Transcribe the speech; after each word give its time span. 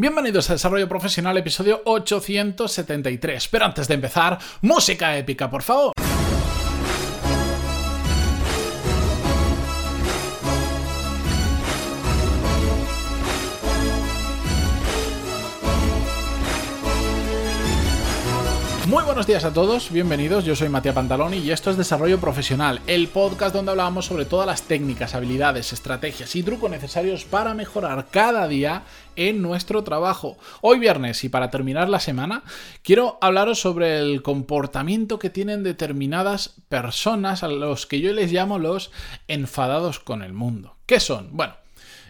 Bienvenidos 0.00 0.48
a 0.48 0.52
Desarrollo 0.52 0.88
Profesional, 0.88 1.36
episodio 1.38 1.82
873. 1.84 3.48
Pero 3.48 3.64
antes 3.64 3.88
de 3.88 3.94
empezar, 3.94 4.38
música 4.62 5.16
épica, 5.16 5.50
por 5.50 5.62
favor. 5.62 5.92
Buenos 19.18 19.26
días 19.26 19.44
a 19.44 19.52
todos, 19.52 19.90
bienvenidos, 19.90 20.44
yo 20.44 20.54
soy 20.54 20.68
Matías 20.68 20.94
Pantaloni 20.94 21.38
y 21.38 21.50
esto 21.50 21.72
es 21.72 21.76
Desarrollo 21.76 22.20
Profesional, 22.20 22.80
el 22.86 23.08
podcast 23.08 23.52
donde 23.52 23.72
hablamos 23.72 24.06
sobre 24.06 24.26
todas 24.26 24.46
las 24.46 24.62
técnicas, 24.62 25.16
habilidades, 25.16 25.72
estrategias 25.72 26.36
y 26.36 26.44
trucos 26.44 26.70
necesarios 26.70 27.24
para 27.24 27.52
mejorar 27.52 28.06
cada 28.12 28.46
día 28.46 28.84
en 29.16 29.42
nuestro 29.42 29.82
trabajo. 29.82 30.38
Hoy 30.60 30.78
viernes 30.78 31.24
y 31.24 31.30
para 31.30 31.50
terminar 31.50 31.88
la 31.88 31.98
semana, 31.98 32.44
quiero 32.82 33.18
hablaros 33.20 33.58
sobre 33.58 33.98
el 33.98 34.22
comportamiento 34.22 35.18
que 35.18 35.30
tienen 35.30 35.64
determinadas 35.64 36.54
personas 36.68 37.42
a 37.42 37.48
los 37.48 37.86
que 37.86 38.00
yo 38.00 38.12
les 38.12 38.30
llamo 38.30 38.60
los 38.60 38.92
enfadados 39.26 39.98
con 39.98 40.22
el 40.22 40.32
mundo. 40.32 40.76
¿Qué 40.86 41.00
son? 41.00 41.30
Bueno, 41.32 41.56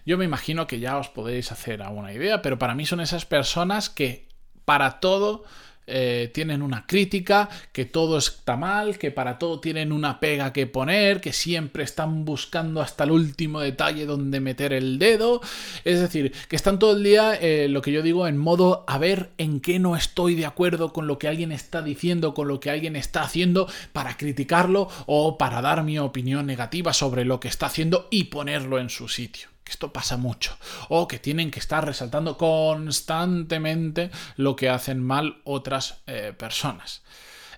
yo 0.05 0.19
me 0.19 0.27
imagino 0.27 0.66
que 0.66 0.78
ya 0.78 0.98
os 0.98 1.09
podéis 1.09 1.52
hacer 1.52 1.80
alguna 1.80 2.12
idea, 2.12 2.42
pero 2.42 2.59
para 2.59 2.75
mí 2.75 2.84
son 2.84 3.00
esas 3.00 3.25
personas 3.25 3.88
que 3.88 4.28
para 4.66 5.00
todo 5.00 5.45
eh, 5.88 6.30
tienen 6.33 6.62
una 6.62 6.87
crítica, 6.87 7.48
que 7.73 7.84
todo 7.84 8.19
está 8.19 8.56
mal, 8.56 8.98
que 8.98 9.10
para 9.10 9.38
todo 9.38 9.60
tienen 9.60 9.92
una 9.92 10.20
pega 10.20 10.52
que 10.52 10.66
poner, 10.66 11.20
que 11.20 11.33
siempre 11.33 11.84
están 11.84 12.24
buscando 12.24 12.80
hasta 12.80 13.05
el 13.05 13.12
último 13.12 13.61
detalle 13.61 14.06
donde 14.06 14.41
meter 14.41 14.73
el 14.73 14.98
dedo. 14.98 15.41
Es 15.84 16.01
decir, 16.01 16.33
que 16.48 16.56
están 16.56 16.78
todo 16.78 16.97
el 16.97 17.02
día, 17.02 17.34
eh, 17.34 17.69
lo 17.69 17.83
que 17.83 17.92
yo 17.92 18.02
digo, 18.02 18.27
en 18.27 18.37
modo 18.37 18.84
a 18.87 18.98
ver 18.98 19.30
en 19.38 19.61
qué 19.61 19.78
no 19.78 19.97
estoy 19.97 20.34
de 20.34 20.47
acuerdo 20.47 20.92
con 20.92 21.06
lo 21.06 21.19
que 21.19 21.28
alguien 21.28 21.52
está 21.52 21.83
diciendo, 21.83 22.34
con 22.34 22.48
lo 22.48 22.61
que 22.61 22.70
alguien 22.70 22.97
está 22.97 23.22
haciendo, 23.22 23.69
para 23.92 24.16
criticarlo 24.16 24.89
o 25.06 25.39
para 25.39 25.62
dar 25.62 25.83
mi 25.84 25.98
opinión 25.98 26.47
negativa 26.47 26.92
sobre 26.92 27.25
lo 27.25 27.41
que 27.41 27.48
está 27.48 27.66
haciendo 27.66 28.09
y 28.11 28.25
ponerlo 28.25 28.78
en 28.78 28.91
su 28.91 29.09
sitio 29.09 29.48
esto 29.70 29.92
pasa 29.92 30.16
mucho. 30.16 30.56
O 30.88 31.08
que 31.08 31.19
tienen 31.19 31.50
que 31.50 31.61
estar 31.61 31.84
resaltando 31.84 32.36
constantemente 32.36 34.10
lo 34.36 34.56
que 34.56 34.69
hacen 34.69 35.02
mal 35.02 35.41
otras 35.44 35.98
eh, 36.06 36.33
personas. 36.36 37.02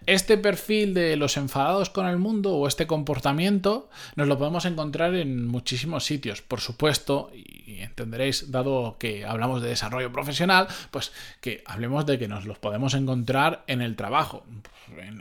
Este 0.06 0.38
perfil 0.38 0.94
de 0.94 1.16
los 1.16 1.36
enfadados 1.36 1.90
con 1.90 2.06
el 2.06 2.16
mundo 2.16 2.54
o 2.54 2.66
este 2.66 2.86
comportamiento 2.86 3.90
nos 4.16 4.28
lo 4.28 4.38
podemos 4.38 4.64
encontrar 4.64 5.14
en 5.14 5.46
muchísimos 5.46 6.04
sitios. 6.04 6.40
Por 6.40 6.60
supuesto, 6.60 7.30
y 7.34 7.80
entenderéis, 7.80 8.50
dado 8.50 8.96
que 8.98 9.26
hablamos 9.26 9.60
de 9.60 9.68
desarrollo 9.68 10.10
profesional, 10.10 10.68
pues 10.90 11.12
que 11.40 11.62
hablemos 11.66 12.06
de 12.06 12.18
que 12.18 12.28
nos 12.28 12.46
los 12.46 12.58
podemos 12.58 12.94
encontrar 12.94 13.62
en 13.66 13.82
el 13.82 13.94
trabajo, 13.94 14.44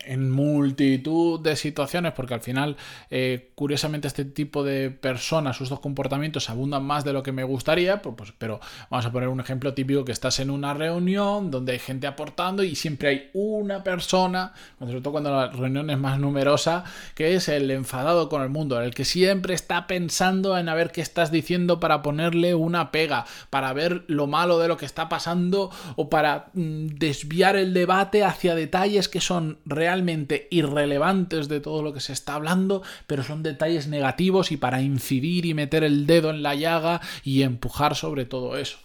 en, 0.05 0.29
multitud 0.31 1.39
de 1.39 1.55
situaciones, 1.55 2.13
porque 2.13 2.33
al 2.33 2.41
final, 2.41 2.77
eh, 3.09 3.51
curiosamente, 3.55 4.07
este 4.07 4.25
tipo 4.25 4.63
de 4.63 4.91
personas, 4.91 5.57
sus 5.57 5.69
dos 5.69 5.79
comportamientos 5.79 6.49
abundan 6.49 6.83
más 6.83 7.03
de 7.03 7.13
lo 7.13 7.23
que 7.23 7.31
me 7.31 7.43
gustaría, 7.43 8.01
pues, 8.01 8.15
pues, 8.15 8.33
pero 8.37 8.59
vamos 8.89 9.05
a 9.05 9.11
poner 9.11 9.29
un 9.29 9.39
ejemplo 9.39 9.73
típico 9.73 10.05
que 10.05 10.11
estás 10.11 10.39
en 10.39 10.49
una 10.49 10.73
reunión 10.73 11.51
donde 11.51 11.73
hay 11.73 11.79
gente 11.79 12.07
aportando 12.07 12.63
y 12.63 12.75
siempre 12.75 13.09
hay 13.09 13.29
una 13.33 13.83
persona 13.83 14.53
sobre 14.79 15.01
todo 15.01 15.11
cuando 15.11 15.31
la 15.31 15.47
reunión 15.47 15.89
es 15.89 15.97
más 15.97 16.19
numerosa, 16.19 16.83
que 17.15 17.35
es 17.35 17.49
el 17.49 17.69
enfadado 17.71 18.29
con 18.29 18.41
el 18.41 18.49
mundo, 18.49 18.81
el 18.81 18.93
que 18.93 19.05
siempre 19.05 19.53
está 19.53 19.87
pensando 19.87 20.57
en 20.57 20.69
a 20.69 20.75
ver 20.75 20.91
qué 20.91 21.01
estás 21.01 21.31
diciendo 21.31 21.79
para 21.79 22.01
ponerle 22.01 22.55
una 22.55 22.91
pega, 22.91 23.25
para 23.49 23.73
ver 23.73 24.03
lo 24.07 24.27
malo 24.27 24.59
de 24.59 24.67
lo 24.67 24.77
que 24.77 24.85
está 24.85 25.09
pasando 25.09 25.69
o 25.95 26.09
para 26.09 26.47
mm, 26.53 26.87
desviar 26.87 27.55
el 27.55 27.73
debate 27.73 28.23
hacia 28.23 28.55
detalles 28.55 29.09
que 29.09 29.21
son 29.21 29.58
realmente 29.65 30.47
irrelevantes 30.52 31.47
de 31.47 31.59
todo 31.59 31.83
lo 31.83 31.93
que 31.93 31.99
se 31.99 32.13
está 32.13 32.35
hablando, 32.35 32.81
pero 33.07 33.23
son 33.23 33.43
detalles 33.43 33.87
negativos 33.87 34.52
y 34.52 34.58
para 34.58 34.81
incidir 34.81 35.45
y 35.45 35.53
meter 35.53 35.83
el 35.83 36.08
dedo 36.08 36.30
en 36.30 36.43
la 36.43 36.55
llaga 36.55 37.02
y 37.23 37.43
empujar 37.43 37.95
sobre 37.95 38.25
todo 38.25 38.58
eso. 38.58 38.77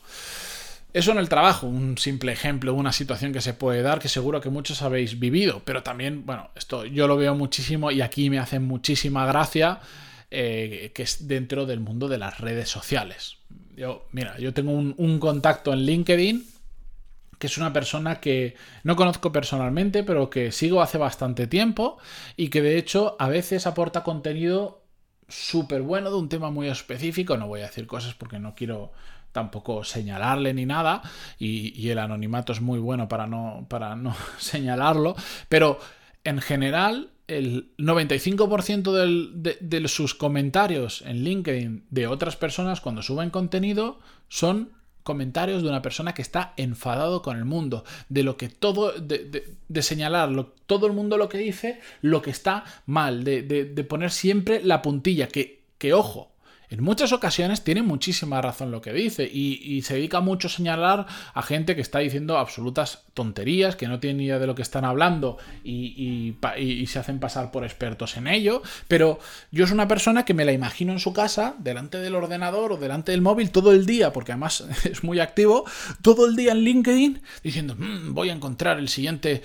Eso 0.92 1.10
en 1.10 1.18
el 1.18 1.28
trabajo, 1.28 1.66
un 1.66 1.98
simple 1.98 2.30
ejemplo, 2.32 2.72
una 2.72 2.92
situación 2.92 3.32
que 3.32 3.40
se 3.40 3.52
puede 3.52 3.82
dar 3.82 3.98
que 3.98 4.08
seguro 4.08 4.40
que 4.40 4.48
muchos 4.48 4.80
habéis 4.80 5.18
vivido, 5.18 5.60
pero 5.64 5.82
también, 5.82 6.24
bueno, 6.24 6.50
esto 6.54 6.84
yo 6.84 7.08
lo 7.08 7.16
veo 7.16 7.34
muchísimo 7.34 7.90
y 7.90 8.00
aquí 8.00 8.30
me 8.30 8.38
hace 8.38 8.60
muchísima 8.60 9.26
gracia 9.26 9.80
eh, 10.30 10.92
que 10.94 11.02
es 11.02 11.26
dentro 11.26 11.66
del 11.66 11.80
mundo 11.80 12.06
de 12.06 12.18
las 12.18 12.38
redes 12.38 12.68
sociales. 12.68 13.38
Yo, 13.76 14.06
mira, 14.12 14.38
yo 14.38 14.54
tengo 14.54 14.70
un, 14.70 14.94
un 14.96 15.18
contacto 15.18 15.72
en 15.72 15.80
LinkedIn 15.80 16.53
que 17.44 17.48
es 17.48 17.58
una 17.58 17.74
persona 17.74 18.20
que 18.20 18.54
no 18.84 18.96
conozco 18.96 19.30
personalmente, 19.30 20.02
pero 20.02 20.30
que 20.30 20.50
sigo 20.50 20.80
hace 20.80 20.96
bastante 20.96 21.46
tiempo 21.46 21.98
y 22.38 22.48
que 22.48 22.62
de 22.62 22.78
hecho 22.78 23.16
a 23.18 23.28
veces 23.28 23.66
aporta 23.66 24.02
contenido 24.02 24.82
súper 25.28 25.82
bueno 25.82 26.08
de 26.08 26.16
un 26.16 26.30
tema 26.30 26.50
muy 26.50 26.68
específico. 26.68 27.36
No 27.36 27.46
voy 27.46 27.60
a 27.60 27.66
decir 27.66 27.86
cosas 27.86 28.14
porque 28.14 28.38
no 28.38 28.54
quiero 28.54 28.92
tampoco 29.32 29.84
señalarle 29.84 30.54
ni 30.54 30.64
nada, 30.64 31.02
y, 31.38 31.86
el 31.90 31.98
anonimato 31.98 32.54
es 32.54 32.62
muy 32.62 32.78
bueno 32.78 33.08
para 33.08 33.26
no, 33.26 33.66
para 33.68 33.94
no 33.94 34.16
señalarlo, 34.38 35.14
pero 35.50 35.78
en 36.24 36.40
general 36.40 37.10
el 37.26 37.76
95% 37.76 38.90
de, 39.34 39.58
de, 39.60 39.88
sus 39.88 40.14
comentarios 40.14 41.02
en 41.02 41.24
LinkedIn 41.24 41.84
de 41.90 42.06
otras 42.06 42.36
personas 42.36 42.80
cuando 42.80 43.02
suben 43.02 43.28
contenido 43.28 43.98
son 44.28 44.72
comentarios 45.04 45.62
de 45.62 45.68
una 45.68 45.82
persona 45.82 46.14
que 46.14 46.22
está 46.22 46.54
enfadado 46.56 47.22
con 47.22 47.36
el 47.36 47.44
mundo, 47.44 47.84
de 48.08 48.24
lo 48.24 48.36
que 48.36 48.48
todo, 48.48 48.92
de, 48.92 49.56
de 49.68 49.82
señalar 49.82 50.30
todo 50.66 50.86
el 50.86 50.92
mundo 50.92 51.16
lo 51.16 51.28
que 51.28 51.38
dice, 51.38 51.80
lo 52.00 52.22
que 52.22 52.30
está 52.30 52.64
mal, 52.86 53.22
de, 53.22 53.86
poner 53.88 54.10
siempre 54.10 54.62
la 54.64 54.82
puntilla, 54.82 55.28
que, 55.28 55.62
que 55.78 55.92
ojo, 55.92 56.33
en 56.74 56.82
muchas 56.82 57.12
ocasiones 57.12 57.62
tiene 57.62 57.82
muchísima 57.82 58.42
razón 58.42 58.72
lo 58.72 58.82
que 58.82 58.92
dice 58.92 59.30
y, 59.32 59.82
se 59.82 59.94
dedica 59.94 60.20
mucho 60.20 60.48
a 60.48 60.50
señalar 60.50 61.06
a 61.32 61.42
gente 61.42 61.76
que 61.76 61.80
está 61.80 62.00
diciendo 62.00 62.36
absolutas 62.36 63.04
tonterías, 63.12 63.76
que 63.76 63.86
no 63.86 64.00
tienen 64.00 64.16
ni 64.16 64.24
idea 64.24 64.40
de 64.40 64.46
lo 64.46 64.56
que 64.56 64.62
están 64.62 64.84
hablando 64.84 65.38
y, 65.62 66.34
se 66.86 66.98
hacen 66.98 67.20
pasar 67.20 67.50
por 67.50 67.64
expertos 67.64 68.16
en 68.16 68.26
ello, 68.26 68.62
pero 68.88 69.18
yo 69.52 69.66
soy 69.66 69.74
una 69.74 69.88
persona 69.88 70.24
que 70.24 70.34
me 70.34 70.44
la 70.44 70.52
imagino 70.52 70.92
en 70.92 70.98
su 70.98 71.12
casa, 71.12 71.54
delante 71.58 71.98
del 71.98 72.14
ordenador 72.14 72.72
o 72.72 72.76
delante 72.76 73.12
del 73.12 73.20
móvil 73.20 73.50
todo 73.50 73.72
el 73.72 73.86
día, 73.86 74.12
porque 74.12 74.32
además 74.32 74.64
es 74.84 75.04
muy 75.04 75.20
activo, 75.20 75.64
todo 76.02 76.26
el 76.26 76.34
día 76.34 76.52
en 76.52 76.58
LinkedIn 76.58 77.22
diciendo, 77.42 77.76
mm, 77.76 78.14
voy 78.14 78.30
a 78.30 78.32
encontrar 78.32 78.78
el 78.78 78.88
siguiente, 78.88 79.42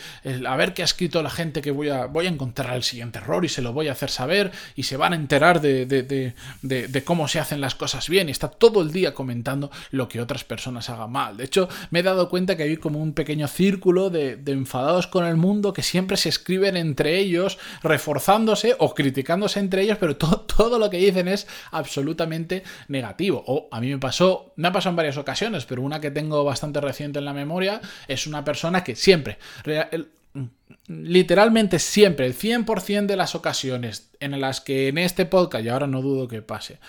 a 0.48 0.56
ver 0.56 0.74
qué 0.74 0.82
ha 0.82 0.86
escrito 0.86 1.22
la 1.22 1.30
gente 1.30 1.62
que 1.62 1.72
voy 1.72 1.90
a, 1.90 2.06
voy 2.06 2.26
a 2.26 2.30
encontrar 2.30 2.76
el 2.76 2.84
siguiente 2.84 3.20
error 3.20 3.46
y 3.46 3.50
se 3.50 3.62
lo 3.62 3.72
voy 3.72 3.88
a 3.88 3.92
hacer 3.92 4.10
saber 4.10 4.52
y 4.76 4.84
se 4.84 4.98
van 4.98 5.14
a 5.14 5.16
enterar 5.16 5.62
de 5.62 7.04
cómo 7.06 7.19
se 7.28 7.40
hacen 7.40 7.62
las 7.62 7.76
cosas 7.76 8.10
bien 8.10 8.30
y 8.30 8.32
está 8.32 8.50
todo 8.50 8.82
el 8.82 8.92
día 8.92 9.14
comentando 9.14 9.72
lo 9.92 10.08
que 10.08 10.22
otras 10.22 10.44
personas 10.44 10.90
hagan 10.90 11.12
mal. 11.12 11.38
De 11.38 11.46
hecho, 11.46 11.70
me 11.92 12.00
he 12.00 12.04
dado 12.04 12.30
cuenta 12.30 12.56
que 12.56 12.64
hay 12.64 12.78
como 12.78 13.00
un 13.00 13.14
pequeño 13.14 13.48
círculo 13.48 14.10
de, 14.10 14.40
enfadados 14.48 15.08
con 15.08 15.26
el 15.26 15.36
mundo 15.36 15.74
que 15.74 15.84
siempre 15.84 16.18
se 16.18 16.30
escriben 16.30 16.78
entre 16.78 17.18
ellos, 17.18 17.58
reforzándose 17.84 18.76
o 18.80 18.94
criticándose 18.94 19.60
entre 19.60 19.84
ellos, 19.84 19.98
pero 20.00 20.16
todo 20.18 20.80
lo 20.80 20.90
que 20.90 20.98
dicen 20.98 21.28
es 21.28 21.48
absolutamente 21.72 22.64
negativo. 22.88 23.44
O 23.48 23.68
a 23.72 23.80
mí 23.80 23.90
me 23.90 23.98
pasó, 23.98 24.54
me 24.56 24.68
ha 24.68 24.72
pasado 24.72 24.92
en 24.92 24.98
varias 24.98 25.18
ocasiones, 25.18 25.66
pero 25.66 25.82
una 25.82 26.00
que 26.00 26.12
tengo 26.12 26.44
bastante 26.44 26.82
reciente 26.82 27.20
en 27.20 27.26
la 27.26 27.34
memoria 27.34 27.82
es 28.08 28.28
una 28.28 28.44
persona 28.44 28.84
que 28.84 28.96
siempre, 28.96 29.38
literalmente 30.90 31.80
siempre, 31.80 32.26
el 32.26 32.36
100% 32.36 33.06
de 33.06 33.16
las 33.16 33.36
ocasiones 33.36 34.10
en 34.20 34.40
las 34.42 34.60
que 34.60 34.88
en 34.90 34.98
este 34.98 35.26
podcast, 35.26 35.64
y 35.64 35.70
ahora 35.70 35.88
no 35.88 36.02
dudo 36.02 36.28
que 36.28 36.42
pase, 36.42 36.80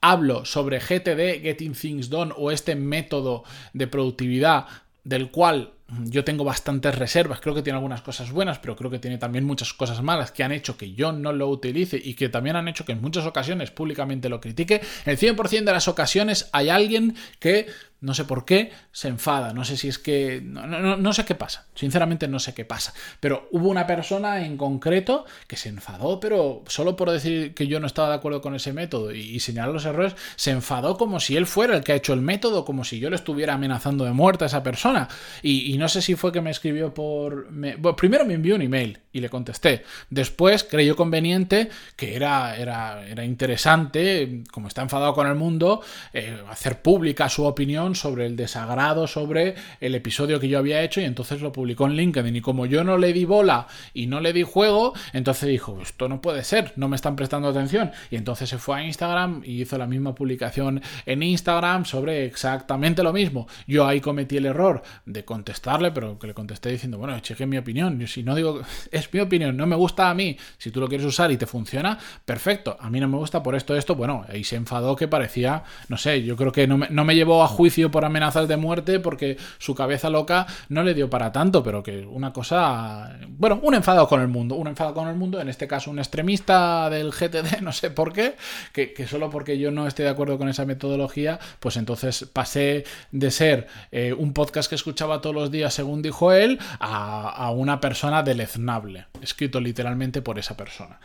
hablo 0.00 0.44
sobre 0.44 0.80
GTD, 0.80 1.42
Getting 1.42 1.74
Things 1.74 2.08
Done, 2.08 2.32
o 2.36 2.50
este 2.50 2.74
método 2.74 3.44
de 3.74 3.86
productividad 3.86 4.66
del 5.04 5.30
cual 5.30 5.74
yo 6.04 6.24
tengo 6.24 6.44
bastantes 6.44 6.94
reservas, 6.94 7.40
creo 7.40 7.54
que 7.54 7.62
tiene 7.62 7.76
algunas 7.76 8.00
cosas 8.00 8.32
buenas, 8.32 8.58
pero 8.58 8.74
creo 8.74 8.90
que 8.90 8.98
tiene 8.98 9.18
también 9.18 9.44
muchas 9.44 9.74
cosas 9.74 10.02
malas 10.02 10.32
que 10.32 10.42
han 10.42 10.50
hecho 10.50 10.78
que 10.78 10.92
yo 10.92 11.12
no 11.12 11.32
lo 11.32 11.48
utilice 11.48 12.00
y 12.02 12.14
que 12.14 12.30
también 12.30 12.56
han 12.56 12.68
hecho 12.68 12.86
que 12.86 12.92
en 12.92 13.02
muchas 13.02 13.26
ocasiones 13.26 13.70
públicamente 13.70 14.30
lo 14.30 14.40
critique. 14.40 14.80
El 15.04 15.18
100% 15.18 15.64
de 15.64 15.72
las 15.72 15.86
ocasiones 15.86 16.48
hay 16.52 16.70
alguien 16.70 17.14
que 17.38 17.66
no 18.04 18.12
sé 18.12 18.26
por 18.26 18.44
qué, 18.44 18.70
se 18.92 19.08
enfada. 19.08 19.54
No 19.54 19.64
sé 19.64 19.78
si 19.78 19.88
es 19.88 19.98
que. 19.98 20.42
No, 20.42 21.12
sé 21.14 21.24
qué 21.24 21.34
pasa. 21.34 21.66
Sinceramente 21.74 22.28
no 22.28 22.38
sé 22.38 22.52
qué 22.52 22.66
pasa. 22.66 22.92
Pero 23.18 23.48
hubo 23.50 23.70
una 23.70 23.86
persona 23.86 24.44
en 24.44 24.58
concreto 24.58 25.24
que 25.48 25.56
se 25.56 25.70
enfadó, 25.70 26.20
pero 26.20 26.62
solo 26.66 26.96
por 26.96 27.10
decir 27.10 27.54
que 27.54 27.66
yo 27.66 27.80
no 27.80 27.86
estaba 27.86 28.10
de 28.10 28.16
acuerdo 28.16 28.42
con 28.42 28.54
ese 28.54 28.74
método 28.74 29.12
y, 29.12 29.40
señalar 29.40 29.72
los 29.72 29.86
errores, 29.86 30.14
se 30.36 30.50
enfadó 30.50 30.98
como 30.98 31.18
si 31.18 31.36
él 31.36 31.46
fuera 31.46 31.74
el 31.76 31.82
que 31.82 31.92
ha 31.92 31.96
hecho 31.96 32.12
el 32.12 32.20
método, 32.20 32.66
como 32.66 32.84
si 32.84 33.00
yo 33.00 33.08
le 33.08 33.16
estuviera 33.16 33.54
amenazando 33.54 34.04
de 34.04 34.12
muerte 34.12 34.44
a 34.44 34.48
esa 34.48 34.62
persona. 34.62 35.08
Y, 35.42 35.76
no 35.78 35.88
sé 35.88 36.02
si 36.02 36.14
fue 36.14 36.30
que 36.30 36.42
me 36.42 36.50
escribió 36.50 36.92
por. 36.92 37.48
primero 37.96 38.26
me 38.26 38.34
envió 38.34 38.54
un 38.54 38.62
email 38.62 39.03
y 39.14 39.20
le 39.20 39.30
contesté. 39.30 39.84
Después 40.10 40.64
creyó 40.64 40.96
conveniente 40.96 41.70
que 41.96 42.16
era, 42.16 42.56
era, 42.56 43.06
era 43.06 43.24
interesante, 43.24 44.42
como 44.50 44.68
está 44.68 44.82
enfadado 44.82 45.14
con 45.14 45.26
el 45.26 45.36
mundo, 45.36 45.80
eh, 46.12 46.36
hacer 46.50 46.82
pública 46.82 47.30
su 47.30 47.44
opinión 47.44 47.94
sobre 47.94 48.26
el 48.26 48.36
desagrado 48.36 49.06
sobre 49.06 49.54
el 49.80 49.94
episodio 49.94 50.40
que 50.40 50.48
yo 50.48 50.58
había 50.58 50.82
hecho 50.82 51.00
y 51.00 51.04
entonces 51.04 51.40
lo 51.40 51.52
publicó 51.52 51.86
en 51.86 51.94
LinkedIn. 51.94 52.36
Y 52.36 52.40
como 52.40 52.66
yo 52.66 52.82
no 52.82 52.98
le 52.98 53.12
di 53.12 53.24
bola 53.24 53.68
y 53.94 54.08
no 54.08 54.20
le 54.20 54.32
di 54.32 54.42
juego, 54.42 54.94
entonces 55.12 55.48
dijo, 55.48 55.78
esto 55.80 56.08
no 56.08 56.20
puede 56.20 56.42
ser, 56.42 56.72
no 56.76 56.88
me 56.88 56.96
están 56.96 57.14
prestando 57.14 57.48
atención. 57.48 57.92
Y 58.10 58.16
entonces 58.16 58.48
se 58.48 58.58
fue 58.58 58.80
a 58.80 58.84
Instagram 58.84 59.42
y 59.44 59.62
hizo 59.62 59.78
la 59.78 59.86
misma 59.86 60.14
publicación 60.14 60.82
en 61.06 61.22
Instagram 61.22 61.84
sobre 61.84 62.24
exactamente 62.24 63.04
lo 63.04 63.12
mismo. 63.12 63.46
Yo 63.68 63.86
ahí 63.86 64.00
cometí 64.00 64.36
el 64.36 64.46
error 64.46 64.82
de 65.06 65.24
contestarle, 65.24 65.92
pero 65.92 66.18
que 66.18 66.26
le 66.26 66.34
contesté 66.34 66.70
diciendo, 66.70 66.98
bueno, 66.98 67.18
cheque 67.20 67.46
mi 67.46 67.58
opinión. 67.58 68.00
Yo, 68.00 68.08
si 68.08 68.24
no 68.24 68.34
digo, 68.34 68.60
mi 69.12 69.20
opinión, 69.20 69.56
no 69.56 69.66
me 69.66 69.76
gusta 69.76 70.10
a 70.10 70.14
mí, 70.14 70.36
si 70.58 70.70
tú 70.70 70.80
lo 70.80 70.88
quieres 70.88 71.06
usar 71.06 71.30
y 71.30 71.36
te 71.36 71.46
funciona, 71.46 71.98
perfecto, 72.24 72.76
a 72.80 72.90
mí 72.90 73.00
no 73.00 73.08
me 73.08 73.16
gusta 73.16 73.42
por 73.42 73.54
esto, 73.54 73.76
esto, 73.76 73.94
bueno, 73.94 74.24
ahí 74.28 74.44
se 74.44 74.56
enfadó 74.56 74.96
que 74.96 75.08
parecía, 75.08 75.64
no 75.88 75.96
sé, 75.96 76.22
yo 76.22 76.36
creo 76.36 76.52
que 76.52 76.66
no 76.66 76.78
me, 76.78 76.88
no 76.90 77.04
me 77.04 77.14
llevó 77.14 77.42
a 77.42 77.48
juicio 77.48 77.90
por 77.90 78.04
amenazas 78.04 78.48
de 78.48 78.56
muerte 78.56 79.00
porque 79.00 79.36
su 79.58 79.74
cabeza 79.74 80.10
loca 80.10 80.46
no 80.68 80.82
le 80.82 80.94
dio 80.94 81.10
para 81.10 81.32
tanto, 81.32 81.62
pero 81.62 81.82
que 81.82 82.06
una 82.06 82.32
cosa, 82.32 83.18
bueno, 83.28 83.60
un 83.62 83.74
enfado 83.74 84.08
con 84.08 84.20
el 84.20 84.28
mundo, 84.28 84.54
un 84.54 84.68
enfado 84.68 84.94
con 84.94 85.08
el 85.08 85.16
mundo, 85.16 85.40
en 85.40 85.48
este 85.48 85.66
caso 85.66 85.90
un 85.90 85.98
extremista 85.98 86.88
del 86.90 87.10
GTD, 87.10 87.60
no 87.62 87.72
sé 87.72 87.90
por 87.90 88.12
qué, 88.12 88.36
que, 88.72 89.06
solo 89.06 89.30
porque 89.30 89.58
yo 89.58 89.70
no 89.70 89.86
esté 89.86 90.02
de 90.02 90.08
acuerdo 90.08 90.38
con 90.38 90.48
esa 90.48 90.64
metodología, 90.64 91.38
pues 91.60 91.76
entonces 91.76 92.28
pasé 92.32 92.84
de 93.12 93.30
ser 93.30 93.66
eh, 93.92 94.12
un 94.12 94.32
podcast 94.32 94.68
que 94.68 94.76
escuchaba 94.76 95.20
todos 95.20 95.34
los 95.34 95.50
días, 95.50 95.74
según 95.74 96.02
dijo 96.02 96.32
él, 96.32 96.58
a 96.80 97.50
una 97.50 97.80
persona 97.80 98.22
deleznable 98.22 98.93
escrito 99.20 99.60
literalmente 99.60 100.22
por 100.22 100.38
esa 100.38 100.56
persona, 100.56 101.00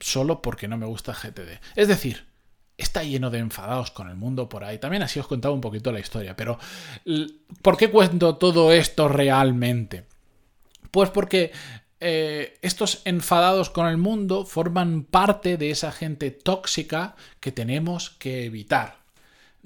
solo 0.00 0.42
porque 0.42 0.68
no 0.68 0.76
me 0.76 0.86
gusta 0.86 1.12
GTD. 1.12 1.60
Es 1.74 1.88
decir, 1.88 2.26
está 2.78 3.02
lleno 3.02 3.30
de 3.30 3.38
enfadados 3.38 3.90
con 3.90 4.08
el 4.08 4.16
mundo 4.16 4.48
por 4.48 4.64
ahí. 4.64 4.78
También 4.78 5.02
así 5.02 5.18
os 5.18 5.26
contaba 5.26 5.54
un 5.54 5.60
poquito 5.60 5.92
la 5.92 6.00
historia, 6.00 6.36
pero 6.36 6.58
¿por 7.62 7.76
qué 7.76 7.90
cuento 7.90 8.36
todo 8.36 8.72
esto 8.72 9.08
realmente? 9.08 10.06
Pues 10.90 11.10
porque 11.10 11.52
eh, 12.00 12.58
estos 12.62 13.02
enfadados 13.04 13.70
con 13.70 13.86
el 13.86 13.96
mundo 13.96 14.44
forman 14.44 15.04
parte 15.04 15.56
de 15.56 15.70
esa 15.70 15.92
gente 15.92 16.30
tóxica 16.30 17.16
que 17.40 17.52
tenemos 17.52 18.10
que 18.10 18.44
evitar. 18.44 19.05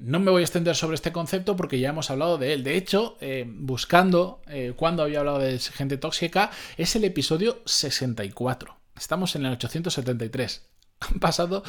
No 0.01 0.19
me 0.19 0.31
voy 0.31 0.41
a 0.41 0.45
extender 0.45 0.75
sobre 0.75 0.95
este 0.95 1.13
concepto 1.13 1.57
porque 1.57 1.79
ya 1.79 1.91
hemos 1.91 2.11
hablado 2.11 2.39
de 2.39 2.55
él. 2.55 2.65
De 2.65 2.77
hecho, 2.77 3.19
eh, 3.21 3.45
buscando 3.47 4.41
eh, 4.49 4.73
cuando 4.75 5.03
había 5.03 5.19
hablado 5.19 5.39
de 5.41 5.59
gente 5.59 5.99
tóxica, 5.99 6.51
es 6.79 6.97
el 6.97 7.05
episodio 7.05 7.61
64. 7.67 8.79
Estamos 8.97 9.37
en 9.37 9.45
el 9.45 9.53
873. 9.53 10.67
Han 11.01 11.19
pasado 11.21 11.63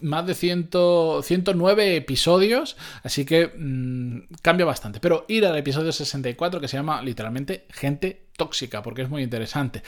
más 0.00 0.26
de 0.26 0.34
109 0.34 1.96
episodios, 1.96 2.76
así 3.04 3.24
que 3.24 3.52
mm, 3.56 4.34
cambia 4.42 4.66
bastante. 4.66 4.98
Pero 4.98 5.24
ir 5.28 5.46
al 5.46 5.56
episodio 5.56 5.92
64 5.92 6.60
que 6.60 6.68
se 6.68 6.76
llama 6.76 7.02
literalmente 7.02 7.66
gente 7.70 8.26
tóxica, 8.36 8.82
porque 8.82 9.02
es 9.02 9.08
muy 9.08 9.22
interesante. 9.22 9.84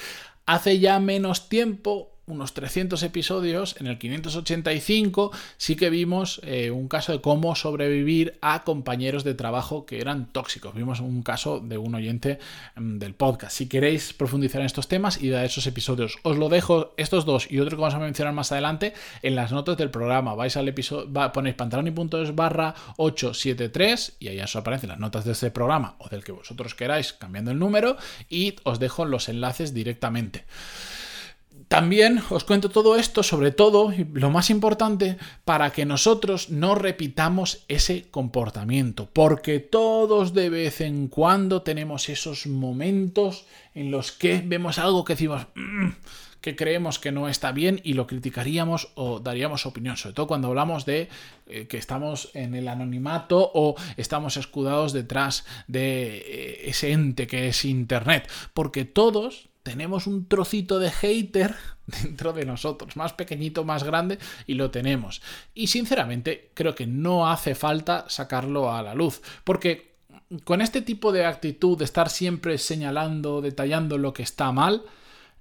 Hace 0.46 0.78
ya 0.78 1.00
menos 1.00 1.48
tiempo 1.48 2.17
unos 2.28 2.54
300 2.54 3.02
episodios, 3.02 3.76
en 3.80 3.86
el 3.86 3.98
585 3.98 5.32
sí 5.56 5.76
que 5.76 5.90
vimos 5.90 6.40
eh, 6.44 6.70
un 6.70 6.88
caso 6.88 7.12
de 7.12 7.20
cómo 7.20 7.54
sobrevivir 7.54 8.38
a 8.40 8.64
compañeros 8.64 9.24
de 9.24 9.34
trabajo 9.34 9.86
que 9.86 10.00
eran 10.00 10.26
tóxicos. 10.26 10.74
Vimos 10.74 11.00
un 11.00 11.22
caso 11.22 11.60
de 11.60 11.78
un 11.78 11.94
oyente 11.94 12.38
mm, 12.76 12.98
del 12.98 13.14
podcast. 13.14 13.56
Si 13.56 13.68
queréis 13.68 14.12
profundizar 14.12 14.60
en 14.60 14.66
estos 14.66 14.88
temas 14.88 15.20
y 15.20 15.32
a 15.32 15.44
esos 15.44 15.66
episodios, 15.66 16.18
os 16.22 16.36
lo 16.36 16.48
dejo 16.48 16.94
estos 16.96 17.24
dos 17.24 17.50
y 17.50 17.60
otro 17.60 17.76
que 17.76 17.82
vamos 17.82 17.94
a 17.94 17.98
mencionar 17.98 18.34
más 18.34 18.52
adelante 18.52 18.94
en 19.22 19.34
las 19.34 19.52
notas 19.52 19.76
del 19.76 19.90
programa. 19.90 20.34
Vais 20.34 20.56
al 20.56 20.68
episodio, 20.68 21.10
ponéis 21.32 21.56
pantaloni.es 21.56 22.34
barra 22.34 22.74
873 22.96 24.16
y 24.20 24.28
ahí 24.28 24.40
os 24.40 24.56
aparecen 24.56 24.90
las 24.90 24.98
notas 24.98 25.24
de 25.24 25.32
este 25.32 25.50
programa 25.50 25.96
o 25.98 26.08
del 26.08 26.24
que 26.24 26.32
vosotros 26.32 26.74
queráis 26.74 27.12
cambiando 27.12 27.50
el 27.50 27.58
número 27.58 27.96
y 28.28 28.56
os 28.64 28.78
dejo 28.78 29.04
los 29.04 29.28
enlaces 29.28 29.74
directamente. 29.74 30.44
También 31.68 32.22
os 32.30 32.44
cuento 32.44 32.70
todo 32.70 32.96
esto, 32.96 33.22
sobre 33.22 33.50
todo, 33.50 33.92
y 33.92 34.06
lo 34.14 34.30
más 34.30 34.48
importante, 34.48 35.18
para 35.44 35.70
que 35.70 35.84
nosotros 35.84 36.48
no 36.48 36.74
repitamos 36.74 37.64
ese 37.68 38.08
comportamiento, 38.10 39.10
porque 39.12 39.60
todos 39.60 40.32
de 40.32 40.48
vez 40.48 40.80
en 40.80 41.08
cuando 41.08 41.60
tenemos 41.60 42.08
esos 42.08 42.46
momentos 42.46 43.44
en 43.74 43.90
los 43.90 44.12
que 44.12 44.42
vemos 44.44 44.78
algo 44.78 45.04
que 45.04 45.12
decimos, 45.12 45.46
mm", 45.54 45.88
que 46.40 46.56
creemos 46.56 46.98
que 46.98 47.12
no 47.12 47.28
está 47.28 47.52
bien 47.52 47.82
y 47.84 47.92
lo 47.92 48.06
criticaríamos 48.06 48.88
o 48.94 49.20
daríamos 49.20 49.66
opinión, 49.66 49.98
sobre 49.98 50.14
todo 50.14 50.26
cuando 50.26 50.48
hablamos 50.48 50.86
de 50.86 51.10
eh, 51.48 51.66
que 51.66 51.76
estamos 51.76 52.30
en 52.32 52.54
el 52.54 52.68
anonimato 52.68 53.50
o 53.54 53.74
estamos 53.98 54.38
escudados 54.38 54.94
detrás 54.94 55.44
de 55.66 56.16
eh, 56.16 56.70
ese 56.70 56.92
ente 56.92 57.26
que 57.26 57.48
es 57.48 57.64
Internet, 57.66 58.30
porque 58.54 58.86
todos 58.86 59.48
tenemos 59.68 60.06
un 60.06 60.26
trocito 60.28 60.78
de 60.78 60.90
hater 60.90 61.54
dentro 62.02 62.32
de 62.32 62.46
nosotros, 62.46 62.96
más 62.96 63.12
pequeñito, 63.12 63.64
más 63.64 63.84
grande, 63.84 64.18
y 64.46 64.54
lo 64.54 64.70
tenemos. 64.70 65.20
Y 65.54 65.66
sinceramente 65.66 66.50
creo 66.54 66.74
que 66.74 66.86
no 66.86 67.30
hace 67.30 67.54
falta 67.54 68.06
sacarlo 68.08 68.72
a 68.72 68.82
la 68.82 68.94
luz, 68.94 69.20
porque 69.44 69.98
con 70.44 70.62
este 70.62 70.80
tipo 70.80 71.12
de 71.12 71.26
actitud 71.26 71.76
de 71.76 71.84
estar 71.84 72.08
siempre 72.08 72.56
señalando, 72.56 73.42
detallando 73.42 73.98
lo 73.98 74.14
que 74.14 74.22
está 74.22 74.52
mal, 74.52 74.84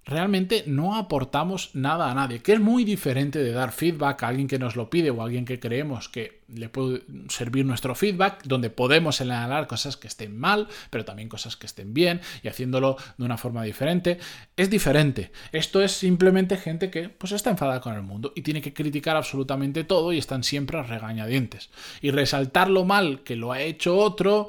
realmente 0.04 0.66
no 0.68 0.98
aportamos 0.98 1.74
nada 1.74 2.12
a 2.12 2.14
nadie, 2.14 2.40
que 2.42 2.54
es 2.54 2.60
muy 2.60 2.84
diferente 2.84 3.40
de 3.40 3.54
dar 3.54 3.72
feedback 3.72 4.24
a 4.24 4.28
alguien 4.28 4.50
que 4.50 4.60
nos 4.60 4.76
lo 4.76 4.90
pide 4.90 5.10
o 5.10 5.22
a 5.22 5.24
alguien 5.24 5.46
que 5.46 5.60
creemos 5.60 6.10
que 6.10 6.37
le 6.48 6.70
puede 6.70 7.04
servir 7.30 7.66
nuestro 7.66 7.96
feedback, 7.96 8.44
donde 8.44 8.70
podemos 8.70 9.18
señalar 9.18 9.68
cosas 9.68 9.98
que 9.98 10.08
estén 10.08 10.38
mal, 10.38 10.68
pero 10.90 11.06
también 11.06 11.30
cosas 11.30 11.58
que 11.58 11.66
estén 11.66 11.94
bien 11.94 12.22
y 12.44 12.48
haciéndolo 12.48 12.98
de 13.18 13.26
una 13.26 13.38
forma 13.38 13.64
diferente. 13.64 14.20
Es 14.56 14.70
diferente. 14.70 15.32
Esto 15.52 15.82
es 15.82 15.92
simplemente 15.92 16.58
gente 16.58 16.90
que 16.90 17.10
pues 17.10 17.34
está 17.34 17.50
enfadada 17.50 17.82
con 17.82 17.96
el 17.96 18.02
mundo 18.02 18.34
y 18.36 18.42
tiene 18.42 18.62
que 18.62 18.74
criticar 18.74 19.16
absolutamente 19.16 19.84
todo 19.84 20.14
y 20.14 20.18
están 20.18 20.44
siempre 20.44 20.78
a 20.78 20.84
regañadientes. 20.84 21.70
Y 22.02 22.12
resaltar 22.12 22.70
lo 22.70 22.86
mal 22.86 23.24
que 23.24 23.36
lo 23.36 23.52
ha 23.52 23.62
hecho 23.62 23.98
otro 23.98 24.48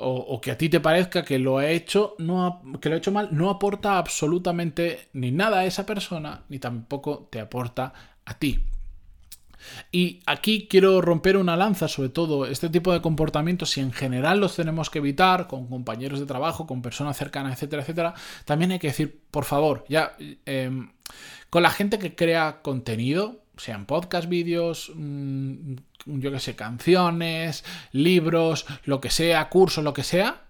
o, 0.00 0.40
que 0.40 0.52
a 0.52 0.58
ti 0.58 0.68
te 0.68 0.78
parezca 0.78 1.24
que 1.24 1.40
lo 1.40 1.58
ha 1.58 1.68
hecho, 1.68 2.14
no 2.18 2.62
que 2.80 2.88
lo 2.88 2.94
ha 2.94 2.98
hecho 2.98 3.10
mal, 3.10 3.30
no 3.32 3.50
aporta 3.50 3.98
absolutamente 3.98 5.08
ni 5.12 5.32
nada 5.32 5.60
a 5.60 5.64
esa 5.64 5.84
persona, 5.86 6.44
ni 6.48 6.60
tampoco 6.60 7.26
te 7.30 7.40
aporta 7.40 7.92
a 8.24 8.38
ti. 8.38 8.60
Y 9.92 10.20
aquí 10.26 10.66
quiero 10.68 11.00
romper 11.00 11.36
una 11.36 11.56
lanza, 11.56 11.88
sobre 11.88 12.08
todo 12.08 12.46
este 12.46 12.68
tipo 12.68 12.92
de 12.92 13.00
comportamientos, 13.00 13.70
si 13.70 13.80
en 13.80 13.92
general 13.92 14.40
los 14.40 14.56
tenemos 14.56 14.90
que 14.90 14.98
evitar 14.98 15.46
con 15.46 15.66
compañeros 15.66 16.20
de 16.20 16.26
trabajo, 16.26 16.66
con 16.66 16.82
personas 16.82 17.16
cercanas, 17.16 17.54
etcétera, 17.54 17.82
etcétera, 17.82 18.14
también 18.44 18.72
hay 18.72 18.78
que 18.78 18.88
decir, 18.88 19.20
por 19.30 19.44
favor, 19.44 19.84
ya 19.88 20.16
em, 20.46 20.90
con 21.50 21.62
la 21.62 21.70
gente 21.70 21.98
que 21.98 22.14
crea 22.14 22.60
contenido, 22.62 23.42
sean 23.56 23.86
podcast, 23.86 24.28
vídeos, 24.28 24.92
mm, 24.94 25.74
yo 26.06 26.32
que 26.32 26.40
sé, 26.40 26.56
canciones, 26.56 27.64
libros, 27.92 28.66
lo 28.84 29.00
que 29.00 29.10
sea, 29.10 29.48
cursos, 29.48 29.84
lo 29.84 29.92
que 29.92 30.04
sea, 30.04 30.47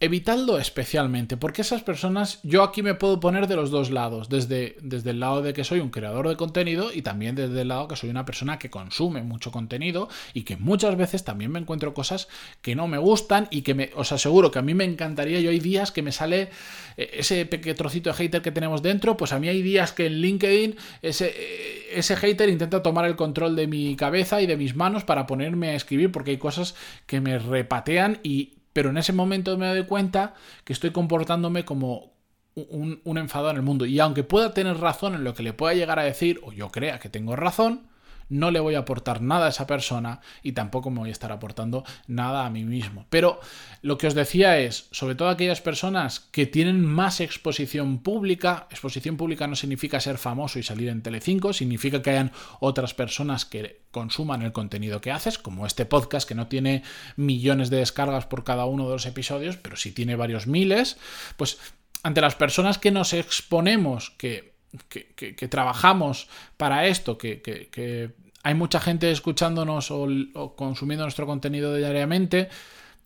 evitadlo 0.00 0.58
especialmente, 0.58 1.36
porque 1.36 1.62
esas 1.62 1.82
personas, 1.82 2.38
yo 2.44 2.62
aquí 2.62 2.82
me 2.82 2.94
puedo 2.94 3.18
poner 3.18 3.48
de 3.48 3.56
los 3.56 3.70
dos 3.70 3.90
lados, 3.90 4.28
desde, 4.28 4.76
desde 4.80 5.10
el 5.10 5.18
lado 5.18 5.42
de 5.42 5.52
que 5.52 5.64
soy 5.64 5.80
un 5.80 5.90
creador 5.90 6.28
de 6.28 6.36
contenido 6.36 6.92
y 6.92 7.02
también 7.02 7.34
desde 7.34 7.62
el 7.62 7.68
lado 7.68 7.88
que 7.88 7.96
soy 7.96 8.08
una 8.08 8.24
persona 8.24 8.60
que 8.60 8.70
consume 8.70 9.22
mucho 9.22 9.50
contenido 9.50 10.08
y 10.34 10.42
que 10.42 10.56
muchas 10.56 10.96
veces 10.96 11.24
también 11.24 11.50
me 11.50 11.58
encuentro 11.58 11.94
cosas 11.94 12.28
que 12.62 12.76
no 12.76 12.86
me 12.86 12.98
gustan 12.98 13.48
y 13.50 13.62
que 13.62 13.74
me, 13.74 13.90
os 13.96 14.12
aseguro 14.12 14.52
que 14.52 14.60
a 14.60 14.62
mí 14.62 14.72
me 14.72 14.84
encantaría, 14.84 15.40
yo 15.40 15.50
hay 15.50 15.58
días 15.58 15.90
que 15.90 16.02
me 16.02 16.12
sale 16.12 16.50
eh, 16.96 17.10
ese 17.14 17.44
pequeño 17.46 17.74
trocito 17.74 18.10
de 18.10 18.14
hater 18.14 18.40
que 18.40 18.52
tenemos 18.52 18.82
dentro, 18.82 19.16
pues 19.16 19.32
a 19.32 19.40
mí 19.40 19.48
hay 19.48 19.62
días 19.62 19.92
que 19.92 20.06
en 20.06 20.20
LinkedIn 20.20 20.76
ese, 21.02 21.34
eh, 21.36 21.88
ese 21.94 22.14
hater 22.14 22.48
intenta 22.48 22.84
tomar 22.84 23.04
el 23.04 23.16
control 23.16 23.56
de 23.56 23.66
mi 23.66 23.96
cabeza 23.96 24.40
y 24.40 24.46
de 24.46 24.56
mis 24.56 24.76
manos 24.76 25.02
para 25.02 25.26
ponerme 25.26 25.70
a 25.70 25.74
escribir 25.74 26.12
porque 26.12 26.30
hay 26.30 26.38
cosas 26.38 26.76
que 27.06 27.20
me 27.20 27.38
repatean 27.40 28.20
y 28.22 28.57
pero 28.78 28.90
en 28.90 28.96
ese 28.96 29.12
momento 29.12 29.58
me 29.58 29.66
doy 29.66 29.86
cuenta 29.86 30.34
que 30.62 30.72
estoy 30.72 30.92
comportándome 30.92 31.64
como 31.64 32.12
un, 32.54 33.00
un 33.02 33.18
enfadado 33.18 33.50
en 33.50 33.56
el 33.56 33.62
mundo. 33.62 33.86
Y 33.86 33.98
aunque 33.98 34.22
pueda 34.22 34.54
tener 34.54 34.76
razón 34.76 35.16
en 35.16 35.24
lo 35.24 35.34
que 35.34 35.42
le 35.42 35.52
pueda 35.52 35.74
llegar 35.74 35.98
a 35.98 36.04
decir, 36.04 36.38
o 36.44 36.52
yo 36.52 36.68
crea 36.68 37.00
que 37.00 37.08
tengo 37.08 37.34
razón, 37.34 37.88
no 38.28 38.50
le 38.50 38.60
voy 38.60 38.74
a 38.74 38.80
aportar 38.80 39.20
nada 39.20 39.46
a 39.46 39.48
esa 39.50 39.66
persona 39.66 40.20
y 40.42 40.52
tampoco 40.52 40.90
me 40.90 41.00
voy 41.00 41.08
a 41.08 41.12
estar 41.12 41.32
aportando 41.32 41.84
nada 42.06 42.46
a 42.46 42.50
mí 42.50 42.64
mismo. 42.64 43.06
Pero 43.10 43.40
lo 43.82 43.98
que 43.98 44.06
os 44.06 44.14
decía 44.14 44.58
es, 44.58 44.88
sobre 44.90 45.14
todo 45.14 45.28
aquellas 45.28 45.60
personas 45.60 46.20
que 46.20 46.46
tienen 46.46 46.84
más 46.84 47.20
exposición 47.20 47.98
pública, 47.98 48.66
exposición 48.70 49.16
pública 49.16 49.46
no 49.46 49.56
significa 49.56 50.00
ser 50.00 50.18
famoso 50.18 50.58
y 50.58 50.62
salir 50.62 50.88
en 50.88 51.02
Telecinco, 51.02 51.52
significa 51.52 52.02
que 52.02 52.10
hayan 52.10 52.32
otras 52.60 52.94
personas 52.94 53.44
que 53.44 53.82
consuman 53.90 54.42
el 54.42 54.52
contenido 54.52 55.00
que 55.00 55.12
haces, 55.12 55.38
como 55.38 55.66
este 55.66 55.86
podcast 55.86 56.28
que 56.28 56.34
no 56.34 56.46
tiene 56.46 56.82
millones 57.16 57.70
de 57.70 57.78
descargas 57.78 58.26
por 58.26 58.44
cada 58.44 58.66
uno 58.66 58.86
de 58.86 58.92
los 58.92 59.06
episodios, 59.06 59.56
pero 59.56 59.76
sí 59.76 59.92
tiene 59.92 60.16
varios 60.16 60.46
miles, 60.46 60.98
pues 61.36 61.58
ante 62.02 62.20
las 62.20 62.34
personas 62.34 62.78
que 62.78 62.90
nos 62.90 63.12
exponemos, 63.12 64.10
que, 64.10 64.47
que, 64.88 65.48
trabajamos 65.48 66.28
para 66.56 66.86
esto, 66.86 67.18
que, 67.18 68.12
hay 68.42 68.54
mucha 68.54 68.80
gente 68.80 69.10
escuchándonos 69.10 69.90
o, 69.90 70.54
consumiendo 70.56 71.04
nuestro 71.04 71.26
contenido 71.26 71.74
diariamente, 71.74 72.48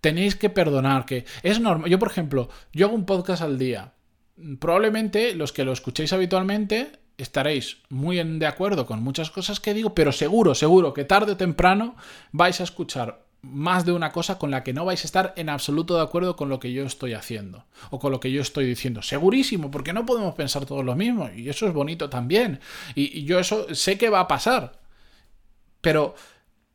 tenéis 0.00 0.37
que 0.37 0.50
perdonar 0.50 1.07
que 1.07 1.25
es 1.42 1.61
normal. 1.61 1.90
Yo, 1.90 1.99
por 1.99 2.11
ejemplo, 2.11 2.49
yo 2.73 2.87
hago 2.87 2.95
un 2.95 3.07
podcast 3.07 3.42
al 3.42 3.59
día. 3.59 3.92
Probablemente 4.59 5.35
los 5.35 5.52
que 5.52 5.64
lo 5.64 5.73
escuchéis 5.73 6.12
habitualmente 6.12 6.92
estaréis 7.19 7.78
muy 7.88 8.23
de 8.23 8.47
acuerdo 8.47 8.87
con 8.87 9.02
muchas 9.02 9.31
cosas 9.31 9.61
que 9.61 9.75
digo, 9.75 9.95
pero 9.95 10.12
seguro, 10.12 10.54
seguro 10.54 10.92
que 10.92 11.04
tarde 11.04 11.33
o 11.33 11.37
temprano 11.37 11.97
vais 12.33 12.61
a 12.61 12.64
escuchar 12.64 13.25
más 13.42 13.84
de 13.84 13.92
una 13.92 14.12
cosa 14.12 14.38
con 14.38 14.52
la 14.52 14.62
que 14.62 14.72
no 14.72 14.84
vais 14.84 15.02
a 15.02 15.06
estar 15.06 15.34
en 15.37 15.49
absoluto 15.49 15.96
de 15.96 16.02
acuerdo 16.02 16.37
con 16.37 16.49
lo 16.49 16.61
que 16.61 16.72
yo 16.72 16.84
estoy 16.84 17.14
haciendo 17.14 17.64
o 17.90 17.99
con 17.99 18.12
lo 18.12 18.20
que 18.20 18.30
yo 18.30 18.40
estoy 18.40 18.64
diciendo. 18.66 19.02
Segurísimo, 19.02 19.70
porque 19.70 19.92
no 19.92 20.06
podemos 20.06 20.34
pensar 20.34 20.64
todos 20.64 20.84
lo 20.84 20.94
mismo 20.94 21.28
y 21.34 21.49
eso 21.49 21.66
es 21.66 21.75
bonito 21.75 22.08
también. 22.08 22.61
Y, 22.94 23.25
yo 23.25 23.40
eso 23.40 23.75
sé 23.75 23.99
que 23.99 24.11
va 24.11 24.20
a 24.20 24.28
pasar. 24.28 24.80
Pero 25.80 26.14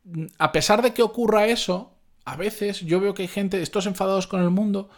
mm, 0.03 0.25
a 0.38 0.51
pesar 0.51 0.81
de 0.81 0.93
que 0.93 1.01
ocurra 1.03 1.47
eso, 1.47 1.93
a 2.25 2.36
veces 2.36 2.81
yo 2.81 3.00
veo 3.00 3.13
que 3.13 3.24
hay 3.24 3.29
gente, 3.29 3.62
estos 3.62 3.86
enfadados 3.86 4.27
con 4.27 4.41
el 4.41 4.50
mundo, 4.50 4.89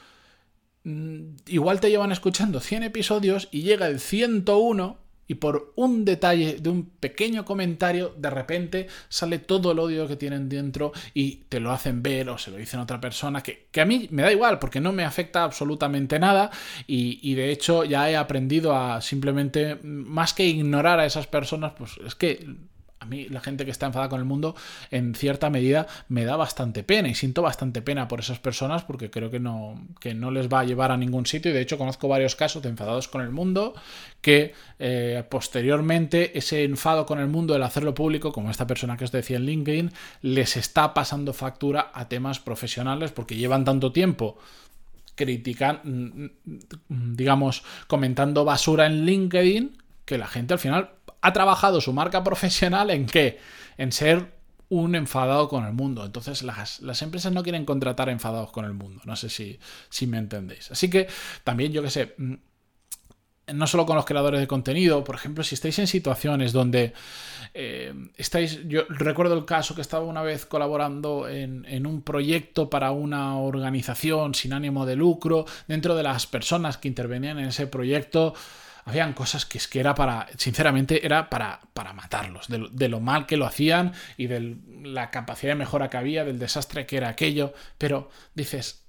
mm, 0.83 1.35
igual 1.47 1.79
te 1.79 1.91
llevan 1.91 2.11
escuchando 2.11 2.61
100 2.61 2.83
episodios 2.83 3.47
y 3.51 3.61
llega 3.61 3.87
el 3.87 3.99
101 3.99 4.97
y 5.29 5.35
por 5.35 5.73
un 5.75 6.03
detalle 6.03 6.57
de 6.59 6.69
un 6.69 6.89
pequeño 6.99 7.45
comentario, 7.45 8.13
de 8.17 8.31
repente 8.31 8.87
sale 9.09 9.37
todo 9.37 9.71
el 9.71 9.79
odio 9.79 10.07
que 10.07 10.15
tienen 10.15 10.49
dentro 10.49 10.91
y 11.13 11.43
te 11.47 11.59
lo 11.59 11.71
hacen 11.71 12.01
ver 12.01 12.29
o 12.29 12.37
se 12.39 12.49
lo 12.49 12.57
dicen 12.57 12.79
a 12.79 12.83
otra 12.83 12.99
persona, 12.99 13.43
que, 13.43 13.69
a 13.79 13.85
mí 13.85 14.07
me 14.11 14.23
da 14.23 14.31
igual 14.31 14.57
porque 14.57 14.81
no 14.81 14.91
me 14.91 15.05
afecta 15.05 15.43
absolutamente 15.43 16.17
nada 16.19 16.49
y, 16.87 17.19
y, 17.21 17.35
de 17.35 17.51
hecho 17.51 17.85
ya 17.85 18.09
he 18.09 18.17
aprendido 18.17 18.75
a 18.75 19.01
simplemente, 19.01 19.77
más 19.83 20.33
que 20.33 20.45
ignorar 20.45 20.99
a 20.99 21.05
esas 21.05 21.27
personas, 21.27 21.73
pues 21.77 21.91
es 22.03 22.15
que 22.15 22.47
mí 23.09 23.27
la 23.29 23.41
gente 23.41 23.65
que 23.65 23.71
está 23.71 23.87
enfadada 23.87 24.09
con 24.09 24.19
el 24.19 24.25
mundo 24.25 24.55
en 24.91 25.15
cierta 25.15 25.49
medida 25.49 25.87
me 26.07 26.25
da 26.25 26.35
bastante 26.35 26.83
pena 26.83 27.09
y 27.09 27.15
siento 27.15 27.41
bastante 27.41 27.81
pena 27.81 28.07
por 28.07 28.19
esas 28.19 28.39
personas 28.39 28.83
porque 28.83 29.09
creo 29.09 29.29
que 29.29 29.39
no, 29.39 29.87
que 29.99 30.13
no 30.13 30.31
les 30.31 30.47
va 30.47 30.61
a 30.61 30.63
llevar 30.63 30.91
a 30.91 30.97
ningún 30.97 31.25
sitio. 31.25 31.51
Y 31.51 31.53
de 31.53 31.61
hecho 31.61 31.77
conozco 31.77 32.07
varios 32.07 32.35
casos 32.35 32.61
de 32.63 32.69
enfadados 32.69 33.07
con 33.07 33.21
el 33.21 33.31
mundo 33.31 33.73
que 34.21 34.53
eh, 34.79 35.23
posteriormente 35.29 36.37
ese 36.37 36.63
enfado 36.63 37.05
con 37.05 37.19
el 37.19 37.27
mundo, 37.27 37.55
el 37.55 37.63
hacerlo 37.63 37.93
público, 37.93 38.31
como 38.31 38.51
esta 38.51 38.67
persona 38.67 38.97
que 38.97 39.05
os 39.05 39.11
decía 39.11 39.37
en 39.37 39.45
LinkedIn, 39.45 39.91
les 40.21 40.57
está 40.57 40.93
pasando 40.93 41.33
factura 41.33 41.91
a 41.93 42.07
temas 42.07 42.39
profesionales 42.39 43.11
porque 43.11 43.35
llevan 43.35 43.65
tanto 43.65 43.91
tiempo 43.91 44.37
critican, 45.19 45.81
mm, 45.83 46.53
mm, 46.87 47.15
digamos, 47.15 47.63
comentando 47.87 48.45
basura 48.45 48.85
en 48.85 49.05
LinkedIn 49.05 49.77
que 50.05 50.17
la 50.17 50.27
gente 50.27 50.53
al 50.53 50.59
final 50.59 50.91
ha 51.21 51.33
trabajado 51.33 51.81
su 51.81 51.93
marca 51.93 52.23
profesional 52.23 52.89
en 52.89 53.05
qué? 53.05 53.39
En 53.77 53.91
ser 53.91 54.39
un 54.69 54.95
enfadado 54.95 55.49
con 55.49 55.65
el 55.65 55.73
mundo. 55.73 56.05
Entonces 56.05 56.43
las, 56.43 56.79
las, 56.81 57.01
empresas 57.01 57.33
no 57.33 57.43
quieren 57.43 57.65
contratar 57.65 58.09
enfadados 58.09 58.51
con 58.51 58.65
el 58.65 58.73
mundo. 58.73 59.01
No 59.05 59.15
sé 59.15 59.29
si, 59.29 59.59
si 59.89 60.07
me 60.07 60.17
entendéis. 60.17 60.71
Así 60.71 60.89
que 60.89 61.07
también, 61.43 61.73
yo 61.73 61.81
qué 61.81 61.89
sé, 61.89 62.13
mm, 62.17 62.33
no 63.53 63.65
solo 63.65 63.87
con 63.87 63.95
los 63.95 64.05
creadores 64.05 64.39
de 64.39 64.47
contenido, 64.47 65.03
por 65.03 65.15
ejemplo, 65.15 65.43
si 65.43 65.55
estáis 65.55 65.79
en 65.79 65.87
situaciones 65.87 66.53
donde 66.53 66.93
eh, 67.55 67.93
estáis, 68.15 68.67
yo 68.67 68.83
recuerdo 68.89 69.33
el 69.33 69.45
caso 69.45 69.73
que 69.73 69.81
estaba 69.81 70.05
una 70.05 70.21
vez 70.21 70.45
colaborando 70.45 71.27
en, 71.27 71.65
en, 71.65 71.87
un 71.87 72.03
proyecto 72.03 72.69
para 72.69 72.91
una 72.91 73.37
organización 73.37 74.35
sin 74.35 74.53
ánimo 74.53 74.85
de 74.85 74.95
lucro, 74.95 75.45
dentro 75.67 75.95
de 75.95 76.03
las 76.03 76.27
personas 76.27 76.77
que 76.77 76.87
intervenían 76.87 77.39
en 77.39 77.45
ese 77.45 77.65
proyecto, 77.65 78.35
habían 78.89 79.13
cosas 79.13 79.45
que 79.45 79.57
es 79.57 79.67
que 79.67 79.79
era 79.79 79.95
para, 79.95 80.27
sinceramente, 80.37 81.05
era 81.05 81.29
para, 81.29 81.61
para 81.73 81.93
matarlos, 81.93 82.47
de, 82.47 82.89
lo 82.89 82.99
mal 82.99 83.25
que 83.25 83.37
lo 83.37 83.45
hacían 83.45 83.93
y 84.17 84.27
de 84.27 84.57
la 84.83 85.11
capacidad 85.11 85.53
de 85.53 85.59
mejora 85.59 85.89
que 85.89 85.97
había, 85.97 86.25
del 86.25 86.39
desastre 86.39 86.85
que 86.85 86.97
era 86.97 87.09
aquello, 87.09 87.53
pero 87.77 88.09
dices, 88.35 88.83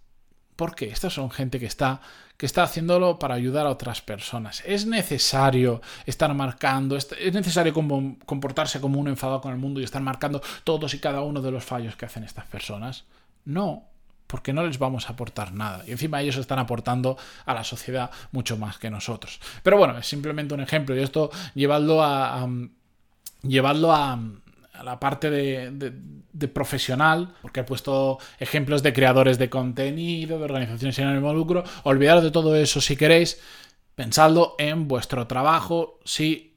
¿por 0.57 0.75
qué? 0.75 0.87
Estas 0.87 1.13
son 1.13 1.31
gente 1.31 1.61
que 1.61 1.67
está, 1.67 2.01
que 2.37 2.47
está 2.47 2.63
haciéndolo 2.63 3.19
para 3.19 3.35
ayudar 3.35 3.67
a 3.67 3.71
otras 3.71 4.01
personas. 4.01 4.63
¿Es 4.67 4.87
necesario 4.87 5.83
estar 6.07 6.33
marcando, 6.35 6.97
es 6.97 7.33
necesario 7.33 7.73
como, 7.73 8.19
comportarse 8.27 8.81
como 8.81 8.99
un 8.99 9.09
enfadado 9.09 9.41
con 9.41 9.53
el 9.53 9.59
mundo 9.59 9.81
y 9.81 9.85
estar 9.85 10.03
marcando 10.03 10.43
todos 10.65 10.95
y 10.95 10.99
cada 10.99 11.21
uno 11.23 11.43
de 11.43 11.51
los 11.51 11.65
fallos 11.65 11.97
que 11.97 12.07
hacen 12.07 12.25
estas 12.25 12.47
personas? 12.47 13.05
No, 13.45 13.90
porque 14.31 14.53
no 14.53 14.65
les 14.65 14.79
vamos 14.79 15.09
a 15.09 15.15
aportar 15.15 15.53
nada. 15.53 15.83
Y 15.87 15.91
encima 15.91 16.21
ellos 16.23 16.37
están 16.37 16.61
aportando 16.61 17.17
a 17.45 17.53
la 17.53 17.65
sociedad 17.65 18.11
mucho 18.31 18.57
más 18.57 18.79
que 18.79 18.89
nosotros. 18.89 19.41
Pero 19.63 19.77
bueno, 19.77 19.99
es 19.99 20.07
simplemente 20.07 20.55
un 20.55 20.61
ejemplo 20.61 20.97
y 20.97 21.01
esto 21.01 21.31
llevadlo 21.55 22.03
a, 22.03 22.49
llevadlo 23.43 23.93
a, 23.93 24.19
la 24.85 24.99
parte 24.99 25.31
de, 25.31 26.49
profesional, 26.49 27.35
porque 27.43 27.61
he 27.61 27.65
puesto 27.65 28.19
ejemplos 28.39 28.83
de 28.83 28.93
creadores 28.93 29.37
de 29.37 29.51
contenido, 29.51 30.39
de 30.39 30.45
organizaciones 30.45 30.95
sin 30.95 31.07
ánimo 31.07 31.29
de 31.29 31.35
lucro. 31.35 31.65
Olvidaros 31.83 32.23
de 32.23 32.31
todo 32.31 32.55
eso 32.55 32.81
si 32.81 32.97
queréis. 32.97 33.41
Pensadlo 33.97 34.55
en 34.59 34.89
vuestro 34.89 35.27
trabajo, 35.27 35.99
si 36.05 36.50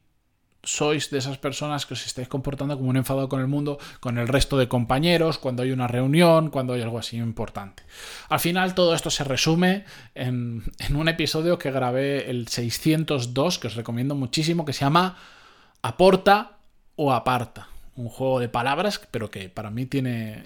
sois 0.64 1.12
de 1.12 1.18
esas 1.18 1.38
personas 1.38 1.86
que 1.86 1.94
os 1.94 2.06
estáis 2.06 2.28
comportando 2.28 2.78
como 2.78 2.90
un 2.90 2.98
enfado 2.98 3.28
con 3.28 3.42
el 3.42 3.48
mundo, 3.48 3.78
con 4.00 4.18
el 4.18 4.28
resto 4.28 4.58
de 4.58 4.70
compañeros, 4.70 5.38
cuando 5.38 5.64
hay 5.64 5.72
una 5.72 5.88
reunión, 5.88 6.50
cuando 6.50 6.74
hay 6.74 6.82
algo 6.82 6.98
así 6.98 7.18
importante. 7.18 7.84
Al 8.30 8.40
final 8.40 8.74
todo 8.74 8.96
esto 8.96 9.10
se 9.10 9.26
resume 9.26 9.84
en, 10.16 10.64
un 10.96 11.08
episodio 11.10 11.60
que 11.60 11.72
grabé 11.72 12.30
el 12.30 12.48
602, 12.48 13.60
que 13.60 13.68
os 13.68 13.76
recomiendo 13.76 14.16
muchísimo, 14.16 14.64
que 14.66 14.74
se 14.74 14.86
llama 14.86 15.18
Aporta 15.82 16.58
o 16.96 17.12
Aparta. 17.12 17.68
Un 17.96 18.10
juego 18.10 18.40
de 18.40 18.50
palabras, 18.50 19.00
pero 19.12 19.30
que 19.30 19.50
para 19.50 19.70
mí 19.70 19.86
tiene, 19.86 20.46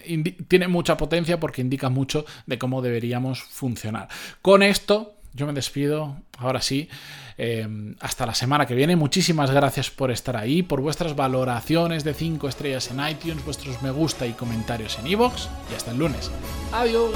tiene 0.50 0.67
mucha 0.67 0.97
potencia 0.97 1.39
porque 1.39 1.62
indica 1.62 1.88
mucho 1.88 2.25
de 2.45 2.57
cómo 2.57 2.81
deberíamos 2.81 3.41
funcionar. 3.41 4.09
Con 4.41 4.63
esto 4.63 5.16
yo 5.38 5.46
me 5.46 5.53
despido, 5.53 6.17
ahora 6.38 6.62
sí, 6.62 6.89
em, 7.38 7.96
hasta 8.01 8.25
la 8.25 8.34
semana 8.34 8.65
que 8.65 8.74
viene. 8.74 8.96
Muchísimas 8.96 9.51
gracias 9.51 9.91
por 9.91 10.12
estar 10.12 10.36
ahí, 10.36 10.63
por 10.63 10.82
vuestras 10.82 11.15
valoraciones 11.15 12.03
de 12.03 12.13
5 12.13 12.50
estrellas 12.50 12.89
en 12.91 13.08
iTunes, 13.08 13.46
vuestros 13.46 13.82
me 13.82 13.91
gusta 13.91 14.25
y 14.25 14.34
comentarios 14.34 14.98
en 15.00 15.08
iVoox, 15.08 15.48
y 15.72 15.75
hasta 15.75 15.91
el 15.91 16.00
lunes. 16.00 16.32
Adiós. 16.74 17.12